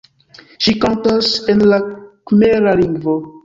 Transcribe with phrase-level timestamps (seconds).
[0.65, 3.21] Ŝi kantas en la kmera lingvo.